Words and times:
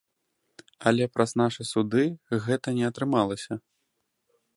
Але 0.91 1.03
праз 1.17 1.31
нашы 1.41 1.63
суды 1.73 2.03
гэта 2.47 2.67
не 2.79 2.85
атрымалася. 2.91 3.53